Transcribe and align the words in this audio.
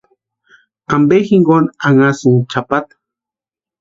¿Ampe 0.95 1.17
jinkoni 1.27 1.67
anhasïnki 1.87 2.45
chʼapata? 2.51 2.93